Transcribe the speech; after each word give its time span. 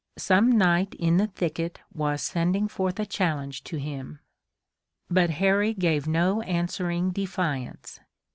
Some 0.17 0.53
knight 0.57 0.95
in 0.95 1.17
the 1.17 1.27
thicket 1.27 1.79
was 1.93 2.23
sending 2.23 2.67
forth 2.67 2.99
a 2.99 3.05
challenge 3.05 3.63
to 3.65 3.77
him. 3.77 4.19
But 5.11 5.29
Harry 5.29 5.75
gave 5.75 6.07
no 6.07 6.41
answering 6.41 7.11
defiance. 7.11 7.99